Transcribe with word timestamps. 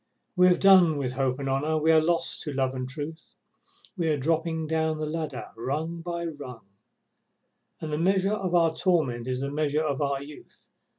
We 0.35 0.47
have 0.47 0.59
done 0.59 0.97
with 0.97 1.13
Hope 1.13 1.37
and 1.37 1.47
Honour, 1.47 1.77
we 1.77 1.91
are 1.91 2.01
lost 2.01 2.41
to 2.41 2.53
Love 2.53 2.73
and 2.73 2.89
Truth, 2.89 3.35
We 3.95 4.07
are 4.09 4.17
dropping 4.17 4.65
down 4.65 4.97
the 4.97 5.05
ladder 5.05 5.49
rung 5.55 6.01
by 6.01 6.25
rung, 6.25 6.65
And 7.79 7.93
the 7.93 7.99
measure 7.99 8.33
of 8.33 8.55
our 8.55 8.73
torment 8.73 9.27
is 9.27 9.41
the 9.41 9.51
measure 9.51 9.83
of 9.83 10.01
our 10.01 10.19
youth. 10.23 10.69